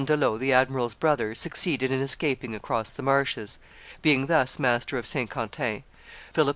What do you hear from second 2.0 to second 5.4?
escaping across the marshes. Being thus master of Saint